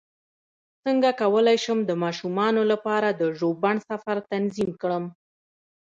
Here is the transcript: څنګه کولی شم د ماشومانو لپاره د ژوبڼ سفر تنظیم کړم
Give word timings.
څنګه 0.83 1.09
کولی 1.21 1.57
شم 1.63 1.79
د 1.85 1.91
ماشومانو 2.03 2.61
لپاره 2.71 3.07
د 3.11 3.21
ژوبڼ 3.37 3.75
سفر 3.89 4.17
تنظیم 4.31 4.71
کړم 4.81 5.05